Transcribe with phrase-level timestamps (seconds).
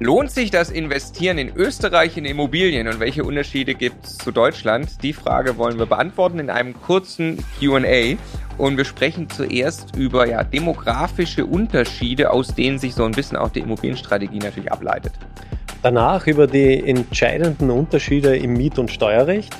[0.00, 5.02] Lohnt sich das Investieren in Österreich in Immobilien und welche Unterschiede gibt es zu Deutschland?
[5.02, 8.16] Die Frage wollen wir beantworten in einem kurzen QA.
[8.58, 13.48] Und wir sprechen zuerst über ja, demografische Unterschiede, aus denen sich so ein bisschen auch
[13.48, 15.14] die Immobilienstrategie natürlich ableitet.
[15.82, 19.56] Danach über die entscheidenden Unterschiede im Miet- und Steuerrecht.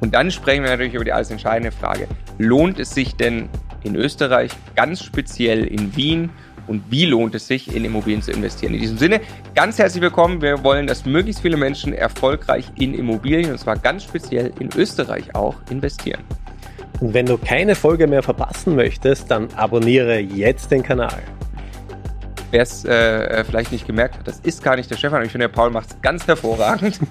[0.00, 2.08] Und dann sprechen wir natürlich über die alles entscheidende Frage.
[2.38, 3.48] Lohnt es sich denn
[3.84, 6.30] in Österreich, ganz speziell in Wien,
[6.66, 8.74] und wie lohnt es sich, in Immobilien zu investieren.
[8.74, 9.20] In diesem Sinne,
[9.54, 10.42] ganz herzlich willkommen.
[10.42, 15.34] Wir wollen, dass möglichst viele Menschen erfolgreich in Immobilien und zwar ganz speziell in Österreich
[15.34, 16.22] auch investieren.
[17.00, 21.22] Und wenn du keine Folge mehr verpassen möchtest, dann abonniere jetzt den Kanal.
[22.50, 25.22] Wer es äh, vielleicht nicht gemerkt hat, das ist gar nicht der Stefan.
[25.24, 26.98] Ich finde, der Paul macht es ganz hervorragend.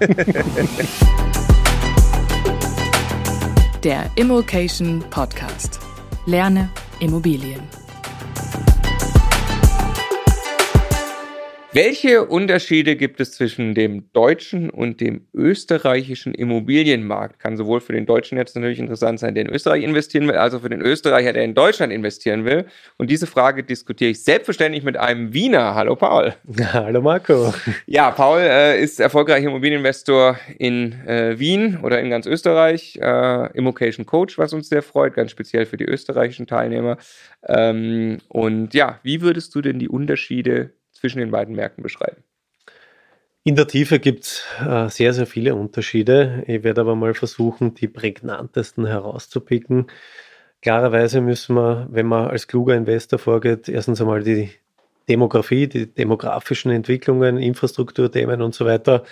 [3.84, 5.78] der Immokation Podcast.
[6.26, 6.68] Lerne
[6.98, 7.60] Immobilien.
[11.76, 17.38] Welche Unterschiede gibt es zwischen dem deutschen und dem österreichischen Immobilienmarkt?
[17.38, 20.54] Kann sowohl für den Deutschen jetzt natürlich interessant sein, der in Österreich investieren will, als
[20.54, 22.64] auch für den Österreicher, der in Deutschland investieren will.
[22.96, 25.74] Und diese Frage diskutiere ich selbstverständlich mit einem Wiener.
[25.74, 26.32] Hallo Paul.
[26.72, 27.52] Hallo Marco.
[27.84, 32.98] Ja, Paul äh, ist erfolgreicher Immobilieninvestor in äh, Wien oder in ganz Österreich.
[33.02, 36.96] Äh, Immocation Coach, was uns sehr freut, ganz speziell für die österreichischen Teilnehmer.
[37.46, 42.22] Ähm, und ja, wie würdest du denn die Unterschiede zwischen den beiden Märkten beschreiben?
[43.44, 46.42] In der Tiefe gibt es äh, sehr, sehr viele Unterschiede.
[46.48, 49.86] Ich werde aber mal versuchen, die prägnantesten herauszupicken.
[50.62, 54.50] Klarerweise müssen wir, wenn man als kluger Investor vorgeht, erstens einmal die
[55.08, 59.04] Demografie, die demografischen Entwicklungen, Infrastrukturthemen und so weiter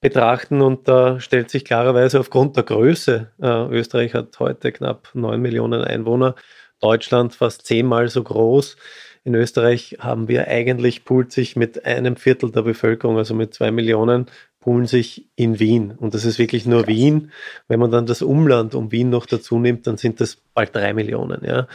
[0.00, 0.60] betrachten.
[0.62, 5.82] Und da stellt sich klarerweise aufgrund der Größe, äh, Österreich hat heute knapp 9 Millionen
[5.82, 6.36] Einwohner,
[6.80, 8.76] Deutschland fast zehnmal so groß,
[9.24, 13.70] in Österreich haben wir eigentlich, poolt sich mit einem Viertel der Bevölkerung, also mit zwei
[13.70, 14.26] Millionen,
[14.60, 15.92] poolen sich in Wien.
[15.92, 16.94] Und das ist wirklich nur Krass.
[16.94, 17.32] Wien.
[17.68, 20.94] Wenn man dann das Umland um Wien noch dazu nimmt, dann sind das bald drei
[20.94, 21.44] Millionen.
[21.44, 21.66] Ja.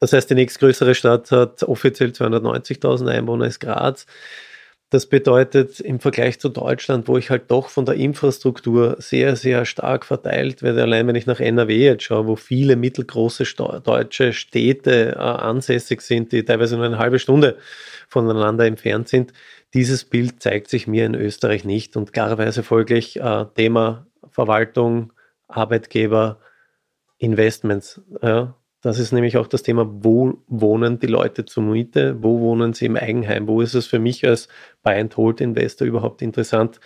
[0.00, 4.06] Das heißt, die nächstgrößere Stadt hat offiziell 290.000 Einwohner, ist Graz.
[4.90, 9.64] Das bedeutet im Vergleich zu Deutschland, wo ich halt doch von der Infrastruktur sehr, sehr
[9.64, 13.44] stark verteilt werde, allein wenn ich nach NRW jetzt schaue, wo viele mittelgroße
[13.82, 17.58] deutsche Städte äh, ansässig sind, die teilweise nur eine halbe Stunde
[18.08, 19.32] voneinander entfernt sind,
[19.74, 25.12] dieses Bild zeigt sich mir in Österreich nicht und klarerweise folglich äh, Thema Verwaltung,
[25.48, 26.38] Arbeitgeber,
[27.18, 28.00] Investments.
[28.22, 28.54] Ja,
[28.86, 32.86] das ist nämlich auch das Thema, wo wohnen die Leute zur Miete, wo wohnen sie
[32.86, 34.48] im Eigenheim, wo ist es für mich als
[34.84, 36.80] Buy-and-Hold-Investor überhaupt interessant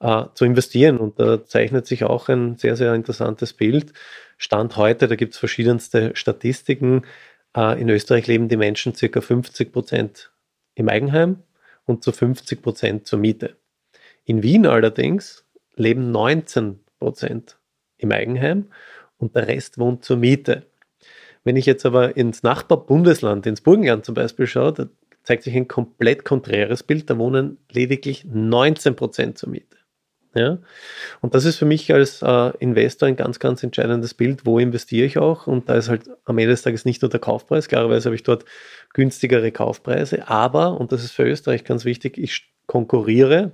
[0.00, 0.98] äh, zu investieren.
[0.98, 3.94] Und da zeichnet sich auch ein sehr, sehr interessantes Bild.
[4.36, 7.06] Stand heute, da gibt es verschiedenste Statistiken.
[7.56, 10.30] Äh, in Österreich leben die Menschen circa 50 Prozent
[10.74, 11.42] im Eigenheim
[11.86, 13.56] und zu 50 Prozent zur Miete.
[14.26, 17.58] In Wien allerdings leben 19 Prozent
[17.96, 18.66] im Eigenheim
[19.16, 20.66] und der Rest wohnt zur Miete.
[21.48, 24.86] Wenn ich jetzt aber ins Nachbarbundesland, ins Burgenland zum Beispiel schaue, da
[25.22, 27.08] zeigt sich ein komplett konträres Bild.
[27.08, 29.78] Da wohnen lediglich 19 Prozent zur Miete.
[30.34, 30.58] Ja?
[31.22, 34.44] Und das ist für mich als äh, Investor ein ganz, ganz entscheidendes Bild.
[34.44, 35.46] Wo investiere ich auch?
[35.46, 37.68] Und da ist halt am Ende des Tages nicht nur der Kaufpreis.
[37.68, 38.44] Klarerweise habe ich dort
[38.92, 40.28] günstigere Kaufpreise.
[40.28, 43.52] Aber, und das ist für Österreich ganz wichtig, ich konkurriere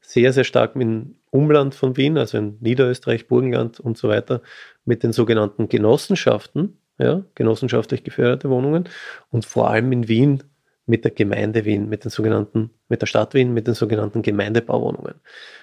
[0.00, 4.42] sehr, sehr stark im Umland von Wien, also in Niederösterreich, Burgenland und so weiter,
[4.84, 8.88] mit den sogenannten Genossenschaften ja, genossenschaftlich geförderte Wohnungen
[9.30, 10.42] und vor allem in Wien
[10.86, 15.14] mit der Gemeinde Wien, mit den sogenannten, mit der Stadt Wien, mit den sogenannten Gemeindebauwohnungen.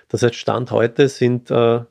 [0.08, 1.82] Das heißt, Stand heute sind äh,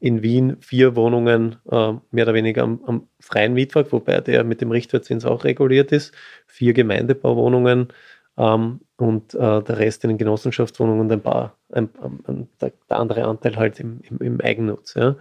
[0.00, 4.60] in Wien vier Wohnungen äh, mehr oder weniger am, am, freien Mietwerk, wobei der mit
[4.60, 6.14] dem Richtwertzins auch reguliert ist,
[6.46, 7.88] vier Gemeindebauwohnungen
[8.36, 11.88] ähm, und äh, der Rest in den Genossenschaftswohnungen und ein paar, ein,
[12.26, 14.94] ein, der, der, andere Anteil halt im, im, im Eigennutz.
[14.94, 15.16] Ja.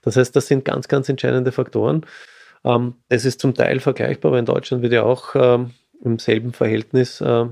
[0.00, 2.06] Das heißt, das sind ganz, ganz entscheidende Faktoren.
[2.64, 5.70] Ähm, es ist zum Teil vergleichbar, weil in Deutschland wird ja auch ähm,
[6.02, 7.46] im selben Verhältnis äh,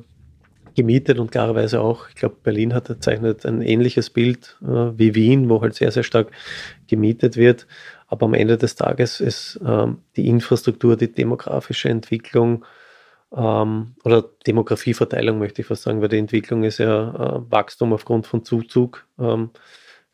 [0.75, 4.67] gemietet und klarerweise auch, ich glaube, Berlin hat zeichnet ein ähnliches Bild äh,
[4.97, 6.31] wie Wien, wo halt sehr, sehr stark
[6.87, 7.67] gemietet wird.
[8.07, 12.65] Aber am Ende des Tages ist ähm, die Infrastruktur, die demografische Entwicklung
[13.35, 18.27] ähm, oder Demografieverteilung, möchte ich fast sagen, weil die Entwicklung ist ja äh, Wachstum aufgrund
[18.27, 19.07] von Zuzug.
[19.19, 19.51] Ähm,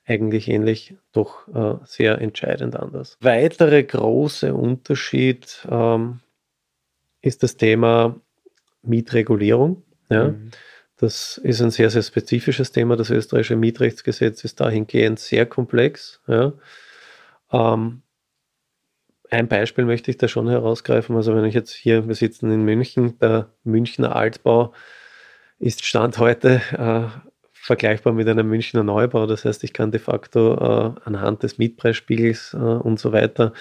[0.07, 3.19] eigentlich ähnlich, doch äh, sehr entscheidend anders.
[3.21, 6.21] Weitere große Unterschied ähm,
[7.21, 8.21] ist das Thema
[8.83, 9.83] Mietregulierung.
[10.09, 10.29] Ja.
[10.29, 10.51] Mhm.
[10.99, 12.97] Das ist ein sehr, sehr spezifisches Thema.
[12.97, 16.21] Das österreichische Mietrechtsgesetz ist dahingehend sehr komplex.
[16.27, 16.53] Ja.
[17.53, 18.03] Ähm,
[19.29, 21.17] ein Beispiel möchte ich da schon herausgreifen.
[21.17, 24.73] Also wenn ich jetzt hier, wir sitzen in München, der Münchner Altbau
[25.59, 27.36] ist Stand heute äh,
[27.67, 29.27] vergleichbar mit einem Münchner Neubau.
[29.27, 33.53] Das heißt, ich kann de facto äh, anhand des Mietpreisspiegels äh, und so weiter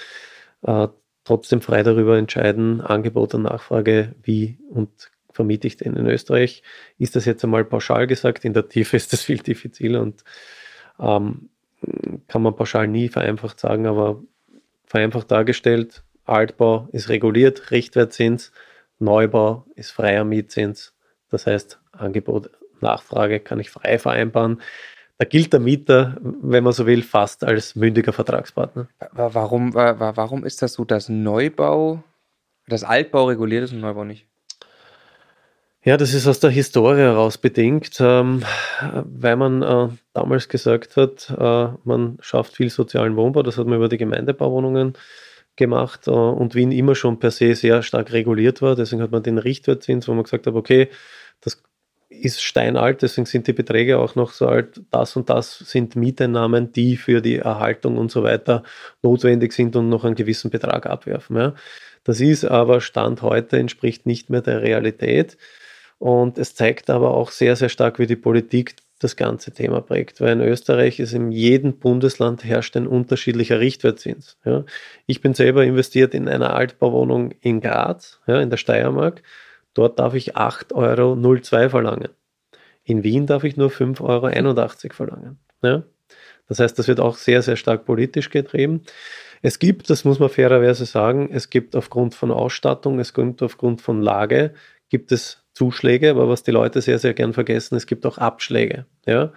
[0.62, 0.88] äh,
[1.24, 6.62] trotzdem frei darüber entscheiden, Angebot und Nachfrage, wie und vermiete ich den in Österreich.
[7.00, 8.46] Ist das jetzt einmal pauschal gesagt?
[8.46, 10.24] In der Tiefe ist das viel diffiziler und
[11.00, 11.50] ähm,
[12.28, 14.22] kann man pauschal nie vereinfacht sagen, aber
[14.86, 18.52] vereinfacht dargestellt, Altbau ist reguliert, Richtwertzins,
[19.00, 20.96] Neubau ist freier Mietzins.
[21.30, 22.52] Das heißt, Angebot,
[22.86, 24.62] Nachfrage kann ich frei vereinbaren.
[25.18, 28.88] Da gilt der Mieter, wenn man so will, fast als mündiger Vertragspartner.
[29.14, 32.04] Warum, warum ist das so, dass Neubau,
[32.68, 34.28] dass Altbau reguliert ist und Neubau nicht?
[35.86, 38.42] Ja, das ist aus der Historie heraus bedingt, ähm,
[39.04, 43.44] weil man äh, damals gesagt hat, äh, man schafft viel sozialen Wohnbau.
[43.44, 44.94] Das hat man über die Gemeindebauwohnungen
[45.56, 48.76] gemacht äh, und Wien immer schon per se sehr stark reguliert war.
[48.76, 50.90] Deswegen hat man den Richtwertzins, wo man gesagt hat, okay,
[51.42, 51.62] das
[52.10, 54.82] ist steinalt, deswegen sind die Beträge auch noch so alt.
[54.92, 58.64] Das und das sind Mieteinnahmen, die für die Erhaltung und so weiter
[59.02, 61.38] notwendig sind und noch einen gewissen Betrag abwerfen.
[61.38, 61.56] Ja.
[62.04, 65.38] Das ist aber Stand heute, entspricht nicht mehr der Realität.
[65.98, 70.22] Und es zeigt aber auch sehr, sehr stark, wie die Politik das ganze Thema prägt,
[70.22, 74.38] weil in Österreich ist in jedem Bundesland herrscht ein unterschiedlicher Richtwertzins.
[74.46, 74.64] Ja.
[75.06, 79.22] Ich bin selber investiert in einer Altbauwohnung in Graz, ja, in der Steiermark.
[79.76, 80.74] Dort darf ich 8,02
[81.54, 82.10] Euro verlangen.
[82.84, 85.40] In Wien darf ich nur 5,81 Euro verlangen.
[85.62, 85.84] Ja.
[86.48, 88.82] Das heißt, das wird auch sehr, sehr stark politisch getrieben.
[89.42, 93.82] Es gibt, das muss man fairerweise sagen, es gibt aufgrund von Ausstattung, es gibt aufgrund
[93.82, 94.54] von Lage,
[94.90, 98.86] gibt es Zuschläge, aber was die Leute sehr, sehr gern vergessen, es gibt auch Abschläge.
[99.06, 99.34] Ja?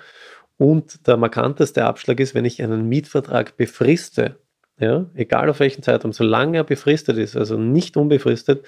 [0.57, 4.39] Und der markanteste Abschlag ist, wenn ich einen Mietvertrag befriste,
[4.81, 8.65] ja, egal auf welchen Zeitraum, solange er befristet ist, also nicht unbefristet,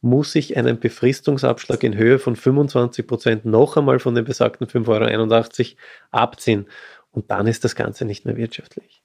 [0.00, 5.70] muss ich einen Befristungsabschlag in Höhe von 25 Prozent noch einmal von den besagten 5,81
[5.70, 5.78] Euro
[6.10, 6.66] abziehen.
[7.10, 9.02] Und dann ist das Ganze nicht mehr wirtschaftlich.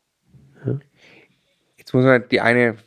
[0.65, 0.79] Ja.
[1.77, 2.77] Jetzt muss man die eine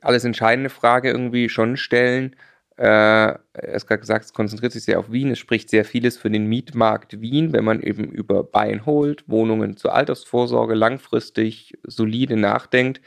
[0.00, 2.34] alles entscheidende Frage irgendwie schon stellen.
[2.76, 5.30] Äh, er hat gerade gesagt, es konzentriert sich sehr auf Wien.
[5.30, 9.28] Es spricht sehr vieles für den Mietmarkt Wien, wenn man eben über Buy and Hold,
[9.28, 13.00] Wohnungen zur Altersvorsorge langfristig solide nachdenkt.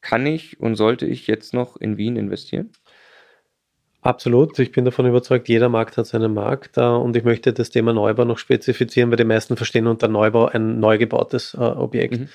[0.00, 2.70] Kann ich und sollte ich jetzt noch in Wien investieren?
[4.02, 4.58] Absolut.
[4.58, 6.78] Ich bin davon überzeugt, jeder Markt hat seinen Markt.
[6.78, 10.46] Äh, und ich möchte das Thema Neubau noch spezifizieren, weil die meisten verstehen unter Neubau
[10.46, 12.18] ein neu gebautes äh, Objekt.
[12.18, 12.28] Mhm.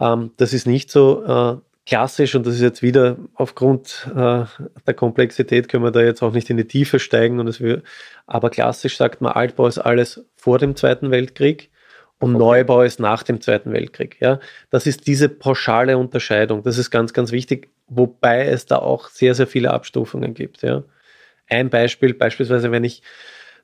[0.00, 1.24] Ähm, das ist nicht so.
[1.24, 1.56] Äh,
[1.86, 6.50] klassisch, und das ist jetzt wieder aufgrund der Komplexität, können wir da jetzt auch nicht
[6.50, 7.82] in die Tiefe steigen, und es will,
[8.26, 11.70] aber klassisch sagt man, Altbau ist alles vor dem Zweiten Weltkrieg
[12.18, 12.44] und okay.
[12.44, 14.18] Neubau ist nach dem Zweiten Weltkrieg.
[14.20, 14.40] Ja?
[14.70, 16.62] Das ist diese pauschale Unterscheidung.
[16.62, 20.62] Das ist ganz, ganz wichtig, wobei es da auch sehr, sehr viele Abstufungen gibt.
[20.62, 20.82] Ja?
[21.48, 23.02] Ein Beispiel, beispielsweise, wenn ich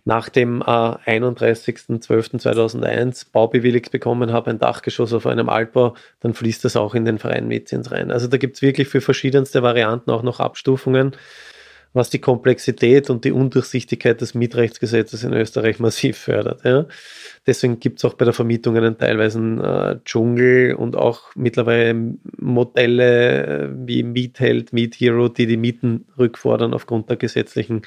[0.04, 6.76] nach dem äh, 31.12.2001 baubewilligt bekommen habe, ein Dachgeschoss auf einem Altbau, dann fließt das
[6.76, 8.10] auch in den freien Mietzins rein.
[8.10, 11.16] Also da gibt es wirklich für verschiedenste Varianten auch noch Abstufungen,
[11.94, 16.64] was die Komplexität und die Undurchsichtigkeit des Mietrechtsgesetzes in Österreich massiv fördert.
[16.64, 16.86] Ja.
[17.46, 23.46] Deswegen gibt es auch bei der Vermietung einen teilweise äh, Dschungel und auch mittlerweile Modelle
[23.46, 27.82] äh, wie Mietheld, Miethero, die die Mieten rückfordern aufgrund der gesetzlichen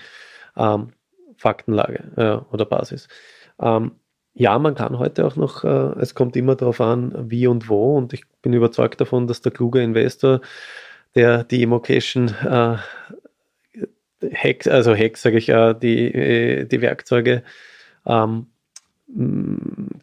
[0.56, 0.94] ähm,
[1.36, 3.09] Faktenlage äh, oder Basis.
[3.62, 3.92] Ähm,
[4.33, 7.97] ja, man kann heute auch noch, äh, es kommt immer darauf an, wie und wo.
[7.97, 10.40] Und ich bin überzeugt davon, dass der kluge Investor,
[11.16, 12.78] der die Immocation äh,
[14.33, 17.44] Hacks, also Hacks, sage ich, äh, die, äh, die Werkzeuge
[18.06, 18.47] ähm,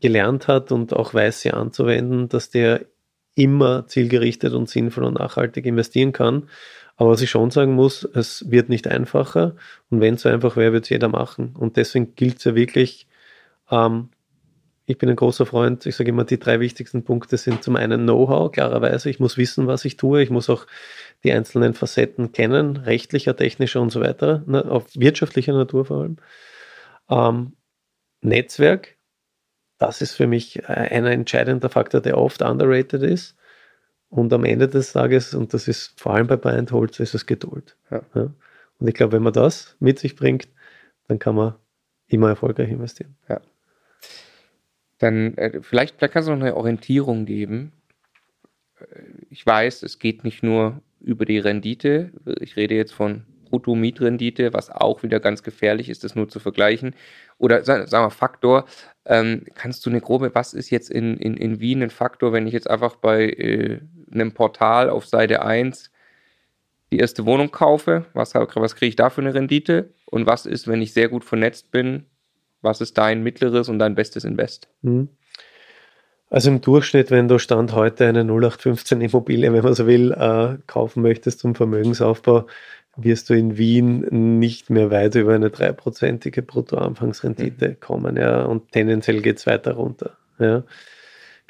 [0.00, 2.87] gelernt hat und auch weiß, sie anzuwenden, dass der
[3.35, 6.49] immer zielgerichtet und sinnvoll und nachhaltig investieren kann
[6.97, 9.56] aber was ich schon sagen muss, es wird nicht einfacher
[9.90, 11.54] und wenn es so einfach wäre, würde es jeder machen.
[11.59, 13.09] Und deswegen gilt es ja wirklich,
[13.71, 14.11] ähm,
[14.87, 18.03] ich bin ein großer Freund, ich sage immer, die drei wichtigsten Punkte sind zum einen
[18.03, 20.67] Know-how, klarerweise, ich muss wissen, was ich tue, ich muss auch
[21.25, 26.17] die einzelnen Facetten kennen, rechtlicher, technischer und so weiter, ne, auf wirtschaftlicher Natur vor allem.
[27.09, 27.53] Ähm,
[28.21, 28.97] Netzwerk,
[29.79, 33.37] das ist für mich ein entscheidender Faktor, der oft underrated ist.
[34.09, 37.14] Und am Ende des Tages, und das ist vor allem bei Buy and Hold, ist
[37.14, 37.76] es Geduld.
[37.91, 38.03] Ja.
[38.14, 38.33] Ja.
[38.79, 40.49] Und ich glaube, wenn man das mit sich bringt,
[41.09, 41.55] dann kann man
[42.07, 43.17] immer erfolgreich investieren.
[43.29, 43.41] Ja.
[45.04, 47.73] Dann äh, vielleicht, vielleicht kannst du noch eine Orientierung geben.
[48.80, 48.84] Äh,
[49.28, 52.11] ich weiß, es geht nicht nur über die Rendite.
[52.40, 56.94] Ich rede jetzt von Brutto-Mietrendite, was auch wieder ganz gefährlich ist, das nur zu vergleichen.
[57.37, 58.64] Oder sagen wir Faktor,
[59.04, 62.46] ähm, kannst du eine grobe, was ist jetzt in, in, in Wien ein Faktor, wenn
[62.46, 63.80] ich jetzt einfach bei äh,
[64.11, 65.90] einem Portal auf Seite 1
[66.90, 69.92] die erste Wohnung kaufe, was, was kriege ich da für eine Rendite?
[70.06, 72.06] Und was ist, wenn ich sehr gut vernetzt bin,
[72.64, 74.68] Was ist dein mittleres und dein bestes Invest?
[74.83, 75.09] Mhm.
[76.30, 80.56] Also im Durchschnitt, wenn du Stand heute eine 0815 Immobilie, wenn man so will, äh,
[80.66, 82.47] kaufen möchtest zum Vermögensaufbau,
[82.97, 87.80] wirst du in Wien nicht mehr weit über eine dreiprozentige Bruttoanfangsrendite mhm.
[87.80, 88.16] kommen.
[88.16, 90.16] Ja, und tendenziell geht es weiter runter.
[90.38, 90.64] Ja.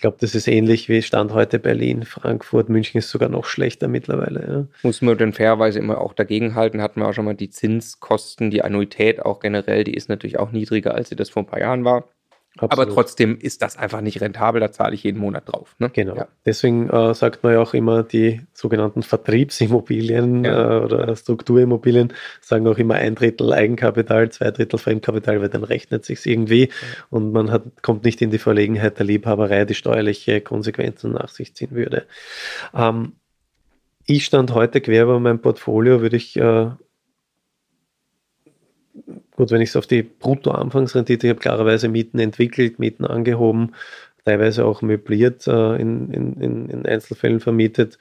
[0.05, 3.89] Ich glaube, das ist ähnlich wie Stand heute Berlin, Frankfurt, München ist sogar noch schlechter
[3.89, 4.47] mittlerweile.
[4.47, 4.67] Ja.
[4.83, 8.51] Muss man dann fairerweise immer auch dagegen halten, hatten wir auch schon mal die Zinskosten,
[8.51, 11.61] die Annuität auch generell, die ist natürlich auch niedriger, als sie das vor ein paar
[11.61, 12.14] Jahren war.
[12.59, 12.73] Absolut.
[12.73, 15.75] Aber trotzdem ist das einfach nicht rentabel, da zahle ich jeden Monat drauf.
[15.81, 15.91] Ne?
[15.91, 16.15] Genau.
[16.15, 16.29] Ja.
[16.47, 20.79] Deswegen äh, sagt man ja auch immer, die sogenannten Vertriebsimmobilien ja.
[20.79, 26.05] äh, oder Strukturimmobilien sagen auch immer ein Drittel Eigenkapital, zwei Drittel Fremdkapital, weil dann rechnet
[26.05, 26.71] sich irgendwie ja.
[27.11, 31.57] und man hat, kommt nicht in die Verlegenheit der Liebhaberei, die steuerliche Konsequenzen nach sich
[31.57, 32.07] ziehen würde.
[32.73, 33.15] Ähm,
[34.07, 36.71] ich stand heute quer bei meinem Portfolio, würde ich äh,
[39.35, 43.75] gut, wenn ich es auf die Brutto-Anfangsrendite, ich habe klarerweise Mieten entwickelt, Mieten angehoben,
[44.25, 47.99] teilweise auch möbliert, äh, in, in, in Einzelfällen vermietet,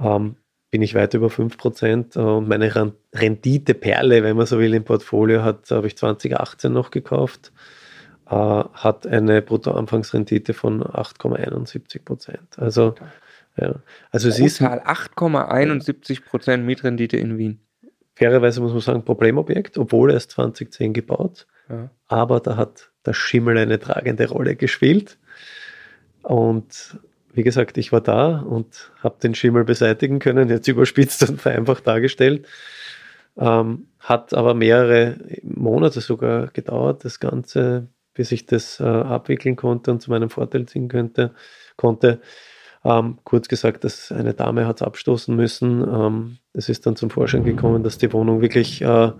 [0.00, 0.36] ähm,
[0.70, 2.16] bin ich weit über 5%.
[2.16, 6.90] Äh, und meine Renditeperle, wenn man so will, im Portfolio hat, habe ich 2018 noch
[6.90, 7.52] gekauft,
[8.28, 12.38] äh, hat eine Brutto-Anfangsrendite von 8,71%.
[12.58, 12.94] Also,
[13.56, 13.74] ja.
[14.10, 14.60] also es ist.
[14.60, 17.60] 8,71% Mietrendite in Wien
[18.20, 21.46] fairerweise muss man sagen, Problemobjekt, obwohl er ist 2010 gebaut.
[21.70, 21.88] Ja.
[22.06, 25.18] Aber da hat der Schimmel eine tragende Rolle gespielt.
[26.22, 26.98] Und
[27.32, 31.86] wie gesagt, ich war da und habe den Schimmel beseitigen können, jetzt überspitzt und vereinfacht
[31.86, 32.46] dargestellt.
[33.38, 39.92] Ähm, hat aber mehrere Monate sogar gedauert, das Ganze, bis ich das äh, abwickeln konnte
[39.92, 41.32] und zu meinem Vorteil ziehen könnte,
[41.76, 42.20] konnte.
[42.84, 45.82] Ähm, kurz gesagt, dass eine Dame hat es abstoßen müssen.
[45.82, 49.12] Ähm, es ist dann zum Vorschein gekommen, dass die Wohnung wirklich äh,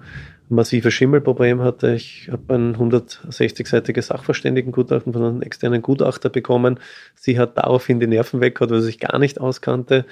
[0.49, 1.95] massive Schimmelproblem hatte.
[1.95, 6.81] Ich habe ein 160-seitiges Sachverständigengutachten von einem externen Gutachter bekommen.
[7.15, 10.07] Sie hat daraufhin die Nerven weg, weil sie sich gar nicht auskannte.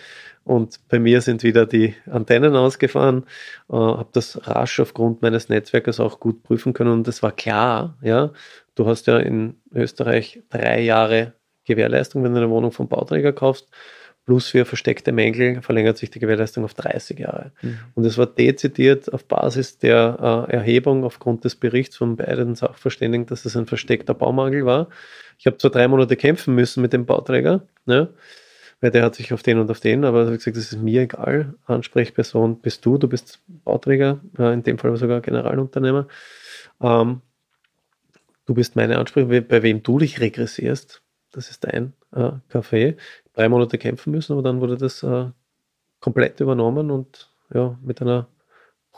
[0.44, 3.24] Und bei mir sind wieder die Antennen ausgefahren.
[3.70, 6.92] Äh, habe das rasch aufgrund meines Netzwerkes auch gut prüfen können.
[6.92, 8.30] Und es war klar, ja,
[8.74, 11.32] du hast ja in Österreich drei Jahre
[11.68, 13.68] Gewährleistung, wenn du eine Wohnung vom Bauträger kaufst.
[14.28, 17.50] Plus für versteckte Mängel verlängert sich die Gewährleistung auf 30 Jahre.
[17.62, 17.78] Mhm.
[17.94, 23.24] Und es war dezidiert auf Basis der äh, Erhebung aufgrund des Berichts von beiden Sachverständigen,
[23.24, 24.88] dass es ein versteckter Baumangel war.
[25.38, 28.10] Ich habe zwar drei Monate kämpfen müssen mit dem Bauträger, ne,
[28.82, 31.00] weil der hat sich auf den und auf den, aber wie gesagt, das ist mir
[31.00, 31.54] egal.
[31.64, 36.06] Ansprechperson bist du, du bist Bauträger, äh, in dem Fall sogar Generalunternehmer.
[36.82, 37.22] Ähm,
[38.44, 41.00] du bist meine Ansprechperson, bei wem du dich regressierst,
[41.32, 42.96] das ist dein äh, Café.
[43.34, 45.26] Drei Monate kämpfen müssen, aber dann wurde das äh,
[46.00, 48.28] komplett übernommen und ja, mit einer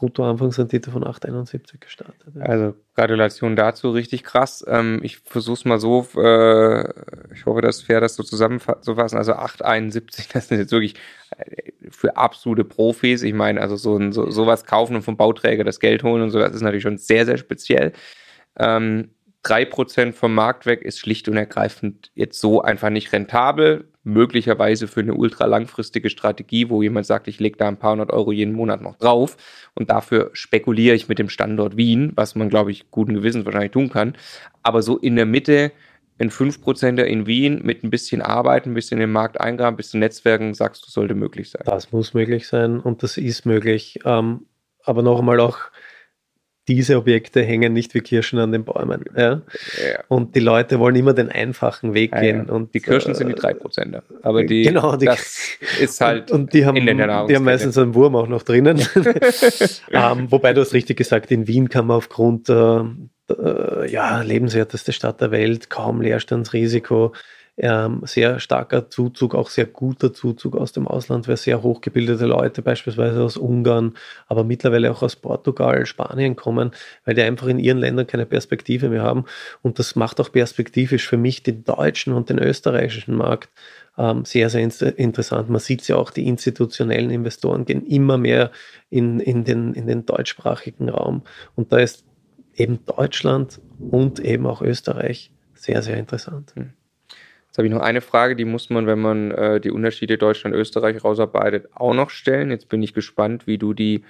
[0.01, 2.33] Brutto-Anfangsrendite von 8,71 gestartet.
[2.41, 4.65] Also Gratulation dazu, richtig krass.
[4.67, 6.89] Ähm, ich versuche es mal so, äh,
[7.35, 9.19] ich hoffe, das ist fair, das so zusammenzufassen.
[9.19, 10.95] Also 8,71, das sind jetzt wirklich
[11.37, 13.23] äh, für absolute Profis.
[13.23, 16.39] Ich meine, also so, so sowas kaufen und vom Bauträger das Geld holen und so,
[16.39, 17.93] das ist natürlich schon sehr, sehr speziell.
[18.59, 19.11] Ähm,
[19.44, 23.88] 3% vom Markt weg ist schlicht und ergreifend jetzt so einfach nicht rentabel.
[24.02, 28.12] Möglicherweise für eine ultra langfristige Strategie, wo jemand sagt, ich lege da ein paar hundert
[28.12, 29.37] Euro jeden Monat noch drauf
[29.75, 33.73] und dafür spekuliere ich mit dem Standort Wien, was man, glaube ich, guten Gewissens wahrscheinlich
[33.73, 34.16] tun kann.
[34.62, 35.73] Aber so in der Mitte
[36.18, 40.00] ein 5%er in Wien mit ein bisschen Arbeit, ein bisschen den Markt eingraben, ein bisschen
[40.00, 41.62] Netzwerken, sagst du, sollte möglich sein.
[41.64, 44.00] Das muss möglich sein und das ist möglich.
[44.04, 44.47] Ähm,
[44.85, 45.59] aber noch einmal auch
[46.71, 49.05] diese Objekte hängen nicht wie Kirschen an den Bäumen.
[49.17, 49.31] Ja?
[49.33, 50.05] ja.
[50.07, 52.45] Und die Leute wollen immer den einfachen Weg ja, gehen.
[52.47, 52.55] Ja.
[52.55, 54.05] Und, die Kirschen äh, sind die 3%er.
[54.23, 57.45] Aber die, genau, die, das ist halt und, und die haben, in der Die haben
[57.45, 58.79] meistens einen Wurm auch noch drinnen.
[59.91, 62.83] ähm, wobei du hast richtig gesagt, in Wien kann man aufgrund äh,
[63.31, 67.15] äh, ja, lebenswerteste Stadt der Welt, kaum Leerstandsrisiko,
[67.62, 72.62] ähm, sehr starker Zuzug, auch sehr guter Zuzug aus dem Ausland, weil sehr hochgebildete Leute
[72.62, 73.95] beispielsweise aus Ungarn,
[74.29, 76.71] aber mittlerweile auch aus Portugal, Spanien kommen,
[77.05, 79.26] weil die einfach in ihren Ländern keine Perspektive mehr haben.
[79.61, 83.50] Und das macht auch perspektivisch für mich den deutschen und den österreichischen Markt
[83.99, 84.62] ähm, sehr, sehr
[84.99, 85.50] interessant.
[85.50, 88.50] Man sieht ja auch, die institutionellen Investoren gehen immer mehr
[88.88, 91.23] in, in, den, in den deutschsprachigen Raum.
[91.57, 92.05] Und da ist
[92.55, 96.55] eben Deutschland und eben auch Österreich sehr, sehr interessant.
[96.57, 96.73] Hm.
[97.61, 101.69] Habe ich noch eine Frage, die muss man, wenn man äh, die Unterschiede Deutschland-Österreich rausarbeitet,
[101.75, 102.50] auch noch stellen.
[102.50, 104.02] Jetzt bin ich gespannt, wie du die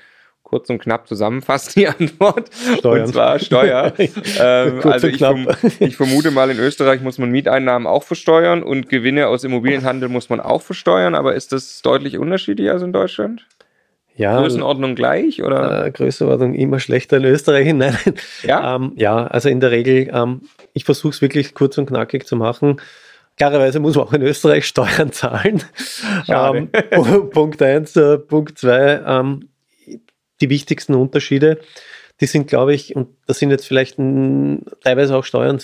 [0.44, 2.48] kurz und knapp zusammenfasst, die Antwort.
[2.78, 3.00] Steuern.
[3.00, 3.92] Und zwar Steuer.
[4.38, 5.48] ähm, also ich, verm
[5.80, 10.30] ich, vermute mal, in Österreich muss man Mieteinnahmen auch versteuern und Gewinne aus Immobilienhandel muss
[10.30, 13.48] man auch versteuern, aber ist das deutlich unterschiedlich als in Deutschland?
[14.14, 15.86] Ja, Größenordnung gleich oder?
[15.86, 17.72] Äh, Größenordnung immer schlechter in Österreich.
[17.74, 17.96] Nein.
[18.44, 20.42] Ja, ähm, ja also in der Regel, ähm,
[20.72, 22.76] ich versuche es wirklich kurz und knackig zu machen.
[23.40, 25.62] Klarerweise muss man auch in Österreich Steuern zahlen.
[26.28, 26.70] Ähm,
[27.30, 27.96] Punkt 1.
[27.96, 29.00] Äh, Punkt 2.
[29.06, 29.48] Ähm,
[30.42, 31.58] die wichtigsten Unterschiede,
[32.20, 35.58] die sind, glaube ich, und das sind jetzt vielleicht teilweise auch Steuern,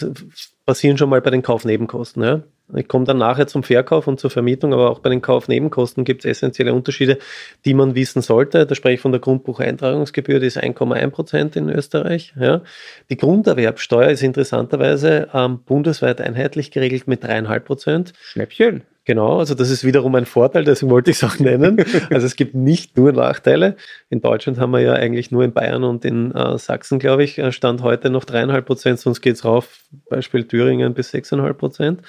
[0.65, 2.23] passieren schon mal bei den Kaufnebenkosten.
[2.23, 2.45] Ja?
[2.75, 6.25] Ich komme dann nachher zum Verkauf und zur Vermietung, aber auch bei den Kaufnebenkosten gibt
[6.25, 7.19] es essentielle Unterschiede,
[7.65, 8.67] die man wissen sollte.
[8.67, 12.35] Da spreche ich von der Grundbucheintragungsgebühr, die ist 1,1 Prozent in Österreich.
[12.39, 12.63] Ja.
[13.09, 18.13] Die Grunderwerbsteuer ist interessanterweise ähm, bundesweit einheitlich geregelt mit 3,5 Prozent.
[18.21, 18.83] Schnäppchen.
[19.07, 21.77] Genau, also das ist wiederum ein Vorteil, deswegen wollte ich es auch nennen.
[22.11, 23.77] Also es gibt nicht nur Nachteile.
[24.11, 27.39] In Deutschland haben wir ja eigentlich nur in Bayern und in äh, Sachsen, glaube ich,
[27.39, 29.79] äh, Stand heute noch 3,5 Prozent, sonst geht es rauf,
[30.11, 32.03] Beispiel Thüringen bis 6,5 Prozent.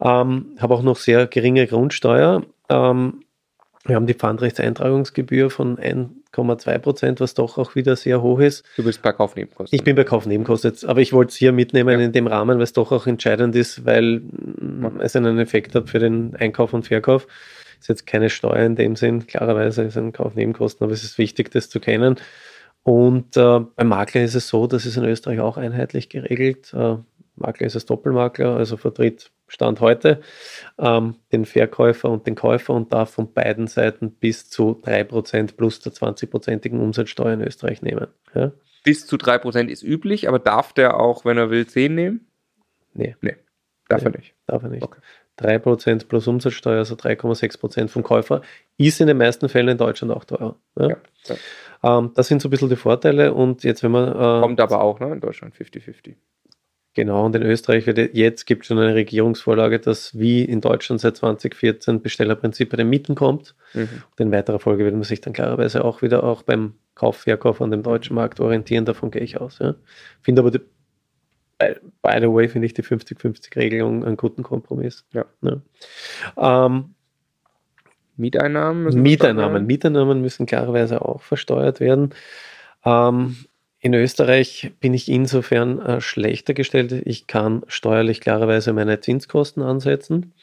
[0.00, 2.42] Ähm, habe auch noch sehr geringe Grundsteuer.
[2.68, 3.20] Ähm,
[3.86, 8.64] wir haben die Pfandrechtseintragungsgebühr von 1,2 Prozent, was doch auch wieder sehr hoch ist.
[8.76, 9.76] Du bist bei Kaufnebenkosten.
[9.76, 12.06] Ich bin bei Kaufnebenkosten, jetzt, aber ich wollte es hier mitnehmen ja.
[12.06, 15.00] in dem Rahmen, weil es doch auch entscheidend ist, weil mhm.
[15.00, 17.26] es einen Effekt hat für den Einkauf und Verkauf.
[17.78, 21.50] Ist jetzt keine Steuer in dem Sinn, klarerweise ist ein Kaufnebenkosten, aber es ist wichtig,
[21.52, 22.16] das zu kennen.
[22.82, 26.72] Und äh, beim Makler ist es so, das ist in Österreich auch einheitlich geregelt.
[26.72, 26.96] Äh,
[27.36, 30.20] Makler ist als Doppelmakler, also vertritt Stand heute,
[30.78, 35.80] ähm, den Verkäufer und den Käufer und darf von beiden Seiten bis zu 3% plus
[35.80, 38.08] der 20-prozentigen Umsatzsteuer in Österreich nehmen.
[38.34, 38.52] Ja?
[38.82, 42.26] Bis zu 3% ist üblich, aber darf der auch, wenn er will, 10 nehmen?
[42.94, 43.16] Nee.
[43.20, 43.36] Nee,
[43.88, 44.34] darf nee, er nicht.
[44.46, 44.82] Darf er nicht.
[44.82, 45.00] Okay.
[45.38, 48.40] 3% plus Umsatzsteuer, also 3,6% vom Käufer,
[48.78, 50.56] ist in den meisten Fällen in Deutschland auch teurer.
[50.78, 50.88] Ja?
[50.88, 51.98] Ja, ja.
[51.98, 54.08] Ähm, das sind so ein bisschen die Vorteile und jetzt, wenn man.
[54.08, 56.14] Äh, Kommt aber auch ne, in Deutschland 50-50.
[56.96, 60.98] Genau, und in Österreich wird jetzt gibt es schon eine Regierungsvorlage, dass wie in Deutschland
[60.98, 63.54] seit 2014 Bestellerprinzip bei den Mieten kommt.
[63.74, 64.02] Mhm.
[64.10, 67.60] Und in weiterer Folge wird man sich dann klarerweise auch wieder auch beim Kauf, Verkauf
[67.60, 68.86] an dem deutschen Markt orientieren.
[68.86, 69.58] Davon gehe ich aus.
[69.58, 69.74] Ja.
[70.22, 70.60] Finde aber, die,
[71.58, 75.04] by the way, finde ich die 50-50-Regelung einen guten Kompromiss.
[75.12, 75.26] Ja.
[75.42, 76.66] ja.
[76.66, 76.94] Ähm,
[78.16, 79.66] Mieteinnahmen müssen Mieteinnahmen.
[79.66, 82.14] Mieteinnahmen müssen klarerweise auch versteuert werden.
[82.86, 83.36] Ähm,
[83.86, 86.90] in Österreich bin ich insofern äh, schlechter gestellt.
[87.04, 90.34] Ich kann steuerlich klarerweise meine Zinskosten ansetzen.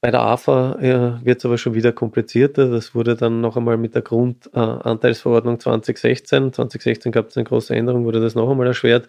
[0.00, 2.70] Bei der AFA äh, wird es aber schon wieder komplizierter.
[2.70, 6.52] Das wurde dann noch einmal mit der Grundanteilsverordnung äh, 2016.
[6.52, 9.08] 2016 gab es eine große Änderung, wurde das noch einmal erschwert.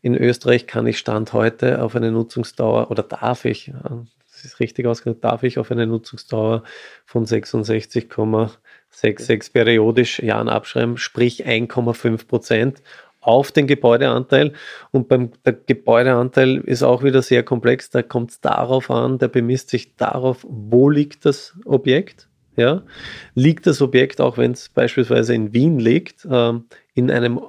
[0.00, 3.72] In Österreich kann ich Stand heute auf eine Nutzungsdauer oder darf ich,
[4.32, 6.62] das ist richtig ausgedrückt, darf ich auf eine Nutzungsdauer
[7.04, 7.26] von
[8.94, 12.82] 66,66 periodisch Jahren abschreiben, sprich 1,5 Prozent
[13.20, 14.52] auf den Gebäudeanteil.
[14.90, 15.30] Und beim
[15.66, 17.90] Gebäudeanteil ist auch wieder sehr komplex.
[17.90, 22.28] Da kommt es darauf an, der bemisst sich darauf, wo liegt das Objekt.
[22.56, 22.82] Ja?
[23.34, 27.40] Liegt das Objekt, auch wenn es beispielsweise in Wien liegt, ähm, in einem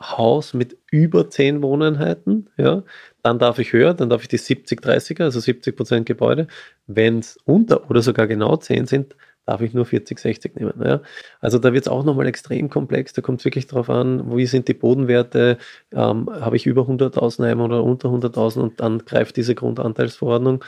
[0.00, 2.84] Haus mit über 10 Wohneinheiten, ja,
[3.22, 6.46] dann darf ich höher, dann darf ich die 70-30er, also 70 Prozent Gebäude.
[6.86, 9.16] Wenn es unter oder sogar genau 10 sind,
[9.48, 10.74] darf ich nur 40, 60 nehmen.
[10.84, 11.00] Ja?
[11.40, 13.14] Also da wird es auch nochmal extrem komplex.
[13.14, 15.56] Da kommt es wirklich darauf an, wie sind die Bodenwerte,
[15.92, 20.62] ähm, habe ich über 100.000 Heime oder unter 100.000 und dann greift diese Grundanteilsverordnung.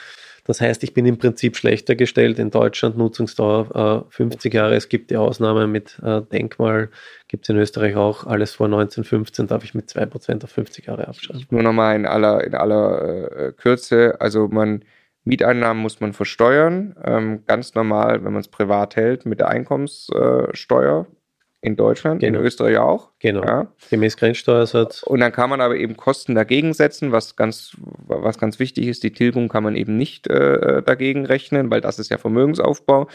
[0.44, 2.38] Das heißt, ich bin im Prinzip schlechter gestellt.
[2.38, 4.74] In Deutschland Nutzungsdauer äh, 50 Jahre.
[4.74, 6.88] Es gibt die Ausnahme mit äh, Denkmal,
[7.28, 8.26] gibt es in Österreich auch.
[8.26, 11.44] Alles vor 1915 darf ich mit 2% auf 50 Jahre abschreiben.
[11.50, 14.18] Nur nochmal in aller, in aller äh, Kürze.
[14.20, 14.82] Also man
[15.30, 21.06] Mieteinnahmen muss man versteuern, ähm, ganz normal, wenn man es privat hält, mit der Einkommenssteuer
[21.62, 22.40] in Deutschland, genau.
[22.40, 23.10] in Österreich auch.
[23.20, 23.44] Genau.
[23.44, 23.66] Ja.
[23.90, 25.04] Gemäß Grenzsteuersatz.
[25.04, 29.04] Und dann kann man aber eben Kosten dagegen setzen, was ganz, was ganz wichtig ist.
[29.04, 33.08] Die Tilgung kann man eben nicht äh, dagegen rechnen, weil das ist ja Vermögensaufbau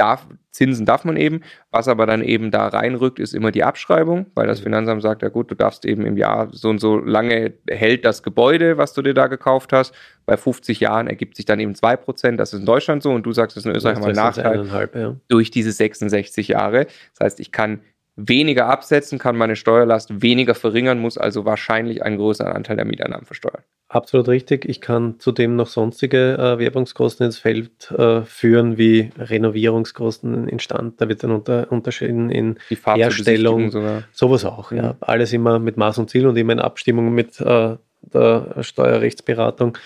[0.00, 1.42] darf, Zinsen darf man eben.
[1.70, 4.64] Was aber dann eben da reinrückt, ist immer die Abschreibung, weil das mhm.
[4.64, 8.22] Finanzamt sagt, ja gut, du darfst eben im Jahr so und so lange hält das
[8.22, 9.94] Gebäude, was du dir da gekauft hast.
[10.26, 12.36] Bei 50 Jahren ergibt sich dann eben 2%.
[12.36, 15.16] Das ist in Deutschland so und du sagst, das ist in Österreich mal Nachteil ja.
[15.28, 16.86] durch diese 66 Jahre.
[17.14, 17.80] Das heißt, ich kann
[18.28, 23.26] weniger absetzen, kann meine Steuerlast weniger verringern, muss also wahrscheinlich einen größeren Anteil der Mieteinnahmen
[23.26, 23.62] versteuern.
[23.88, 24.66] Absolut richtig.
[24.66, 31.00] Ich kann zudem noch sonstige äh, Werbungskosten ins Feld äh, führen, wie Renovierungskosten in Stand.
[31.00, 34.04] Da wird dann unter, unterschieden in Herstellung, sogar.
[34.12, 34.70] sowas auch.
[34.70, 34.82] Ja.
[34.82, 34.96] ja.
[35.00, 39.76] Alles immer mit Maß und Ziel und immer in Abstimmung mit äh, der Steuerrechtsberatung.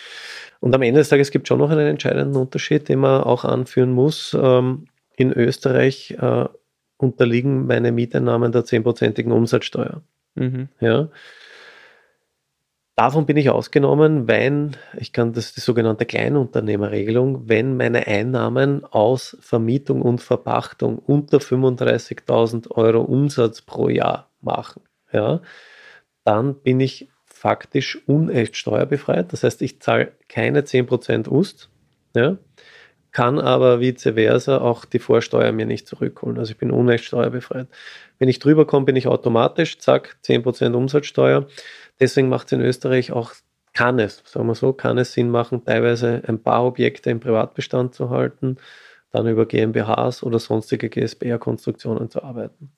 [0.61, 3.44] Und am Ende des Tages gibt es schon noch einen entscheidenden Unterschied, den man auch
[3.44, 4.37] anführen muss.
[4.38, 6.47] Ähm, in Österreich äh,
[6.97, 10.03] unterliegen meine Mieteinnahmen der 10%igen Umsatzsteuer.
[10.35, 10.69] Mhm.
[10.81, 11.09] Ja.
[12.97, 18.85] Davon bin ich ausgenommen, wenn, ich kann, das ist die sogenannte Kleinunternehmerregelung, wenn meine Einnahmen
[18.85, 25.41] aus Vermietung und Verpachtung unter 35.000 Euro Umsatz pro Jahr machen, ja,
[26.23, 29.33] dann bin ich faktisch unecht steuerbefreit.
[29.33, 31.69] Das heißt, ich zahle keine 10% UST,
[32.15, 32.39] ja,
[33.14, 36.37] kann aber vice versa auch die Vorsteuer mir nicht zurückholen.
[36.37, 37.68] Also ich bin unecht steuerbefreit.
[38.18, 41.46] Wenn ich drüber komme, bin ich automatisch, zack, 10% Umsatzsteuer.
[42.00, 43.33] Deswegen macht es in Österreich auch,
[43.72, 47.94] kann es, sagen wir so, kann es Sinn machen, teilweise ein paar Objekte im Privatbestand
[47.94, 48.57] zu halten,
[49.12, 52.72] dann über GmbHs oder sonstige GSBR-Konstruktionen zu arbeiten.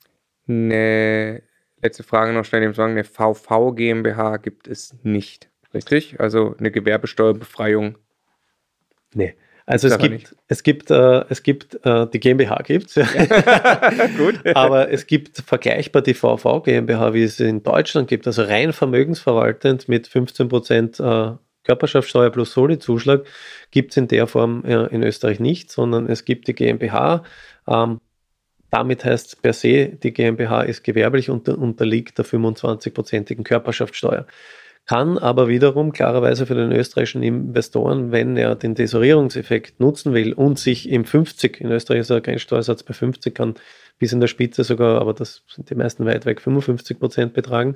[0.47, 1.41] Eine
[1.81, 6.19] letzte Frage noch schnell dem sagen, eine VV GmbH gibt es nicht, richtig?
[6.19, 7.97] Also eine Gewerbesteuerbefreiung.
[9.15, 9.35] Nee.
[9.69, 13.05] Also es gibt, es gibt, äh, es gibt, äh, die GmbH gibt es, ja.
[14.17, 14.39] Gut.
[14.55, 19.89] aber es gibt vergleichbar die VV GmbH, wie es in Deutschland gibt, also rein vermögensverwaltend
[19.89, 21.31] mit 15 Prozent äh,
[21.65, 23.25] Körperschaftssteuer plus Soli-Zuschlag,
[23.69, 27.23] gibt es in der Form äh, in Österreich nicht, sondern es gibt die GmbH.
[27.67, 27.99] Ähm,
[28.69, 34.27] damit heißt per se, die GmbH ist gewerblich und unterliegt der 25-prozentigen Körperschaftssteuer
[34.87, 40.57] kann aber wiederum klarerweise für den österreichischen Investoren, wenn er den Tesorierungseffekt nutzen will und
[40.57, 43.55] sich im 50, in Österreich ist der Grenzsteuersatz bei 50, kann
[43.99, 47.75] bis in der Spitze sogar, aber das sind die meisten weit weg, 55 Prozent betragen.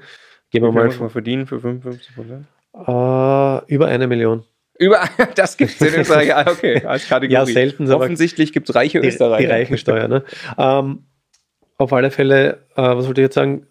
[0.52, 2.46] Gehen wir mal muss man verdienen für 55 Prozent?
[2.74, 4.44] Äh, über eine Million.
[4.80, 5.02] Über,
[5.36, 7.34] das gibt es in Österreich, ah, okay, als Kategorie.
[7.34, 7.92] Ja, selten.
[7.92, 9.48] Offensichtlich gibt es reiche Österreicher.
[9.48, 10.24] Die Reichensteuer, ne?
[10.58, 11.04] ähm,
[11.78, 13.68] auf alle Fälle, äh, was wollte ich jetzt sagen?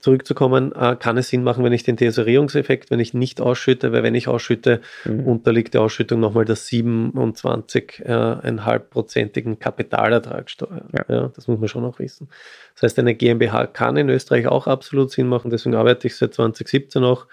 [0.00, 4.02] Zurückzukommen, äh, kann es Sinn machen, wenn ich den Tesorierungseffekt, wenn ich nicht ausschütte, weil
[4.02, 5.26] wenn ich ausschütte, mhm.
[5.26, 10.82] unterliegt der Ausschüttung nochmal der 27,5-prozentigen äh, Kapitalertragssteuer.
[10.92, 11.04] Ja.
[11.08, 11.30] ja.
[11.34, 12.28] das muss man schon auch wissen.
[12.74, 16.32] Das heißt, eine GmbH kann in Österreich auch absolut Sinn machen, deswegen arbeite ich seit
[16.34, 17.26] 2017 auch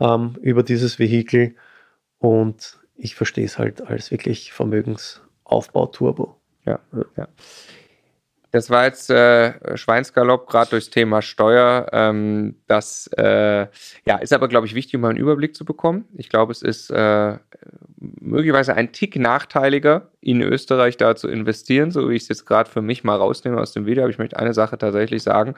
[0.00, 1.54] ähm, über dieses Vehikel
[2.18, 6.36] und ich verstehe es halt als wirklich Vermögensaufbau-Turbo.
[6.66, 6.80] Ja,
[7.16, 7.28] ja.
[8.50, 11.86] Das war jetzt äh, Schweinsgalopp, gerade durchs Thema Steuer.
[11.92, 13.66] Ähm, das äh,
[14.06, 16.06] ja, ist aber, glaube ich, wichtig, um mal einen Überblick zu bekommen.
[16.16, 17.36] Ich glaube, es ist äh,
[17.98, 22.70] möglicherweise ein Tick nachteiliger, in Österreich da zu investieren, so wie ich es jetzt gerade
[22.70, 24.04] für mich mal rausnehme aus dem Video.
[24.04, 25.54] Aber ich möchte eine Sache tatsächlich sagen.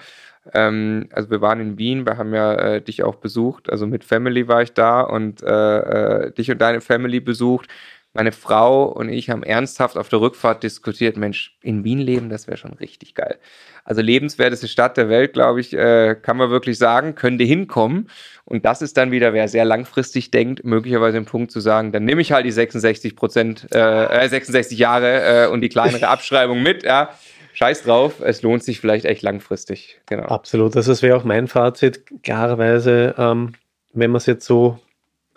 [0.53, 4.05] Ähm, also wir waren in Wien, wir haben ja äh, dich auch besucht, also mit
[4.05, 5.79] Family war ich da und äh,
[6.27, 7.69] äh, dich und deine Family besucht
[8.13, 12.49] meine Frau und ich haben ernsthaft auf der Rückfahrt diskutiert, Mensch, in Wien leben, das
[12.49, 13.39] wäre schon richtig geil.
[13.85, 18.11] Also lebenswerteste Stadt der Welt, glaube ich, äh, kann man wirklich sagen, könnte hinkommen.
[18.45, 22.05] Und das ist dann wieder, wer sehr langfristig denkt, möglicherweise ein Punkt zu sagen, dann
[22.05, 26.63] nehme ich halt die 66 Prozent, äh, 66 äh, Jahre äh, und die kleinere Abschreibung
[26.63, 27.11] mit, ja.
[27.53, 30.01] Scheiß drauf, es lohnt sich vielleicht echt langfristig.
[30.07, 30.25] Genau.
[30.25, 32.05] Absolut, also das wäre auch mein Fazit.
[32.23, 33.55] Klarerweise, ähm,
[33.93, 34.79] wenn man es jetzt so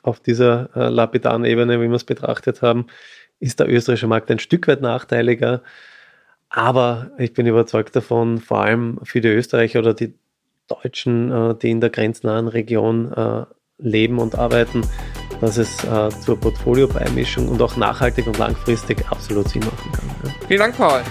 [0.04, 2.88] auf dieser äh, lapidaren Ebene, wie wir es betrachtet haben,
[3.40, 5.62] ist der österreichische Markt ein Stück weit nachteiliger.
[6.50, 10.14] Aber ich bin überzeugt davon, vor allem für die Österreicher oder die
[10.68, 13.46] Deutschen, äh, die in der grenznahen Region äh,
[13.80, 14.82] leben und arbeiten,
[15.42, 20.10] dass es äh, zur Portfolio-Beimischung und auch nachhaltig und langfristig absolut Sinn machen kann.
[20.24, 20.48] Ja.
[20.48, 21.02] Vielen Dank, Paul.